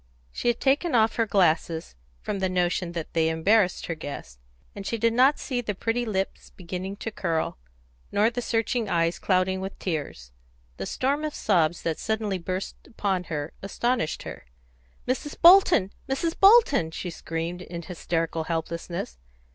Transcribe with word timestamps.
She 0.31 0.47
had 0.47 0.59
taken 0.59 0.95
off 0.95 1.17
her 1.17 1.27
glasses, 1.27 1.93
from 2.23 2.39
the 2.39 2.49
notion 2.49 2.93
that 2.93 3.13
they 3.13 3.29
embarrassed 3.29 3.85
her 3.85 3.93
guest, 3.93 4.39
and 4.75 4.83
she 4.83 4.97
did 4.97 5.13
not 5.13 5.37
see 5.37 5.61
the 5.61 5.75
pretty 5.75 6.05
lips 6.07 6.49
beginning 6.49 6.95
to 6.95 7.11
curl, 7.11 7.59
nor 8.11 8.31
the 8.31 8.41
searching 8.41 8.89
eyes 8.89 9.19
clouding 9.19 9.61
with 9.61 9.77
tears; 9.77 10.31
the 10.77 10.87
storm 10.87 11.23
of 11.23 11.35
sobs 11.35 11.83
that 11.83 11.99
suddenly 11.99 12.39
burst 12.39 12.77
upon 12.87 13.25
her 13.25 13.53
astounded 13.61 14.23
her. 14.23 14.47
"Mrs. 15.07 15.39
Bolton! 15.39 15.91
Mrs. 16.09 16.33
Bolton!" 16.39 16.89
she 16.89 17.11
screamed, 17.11 17.61
in 17.61 17.83
hysterical 17.83 18.45
helplessness. 18.45 19.19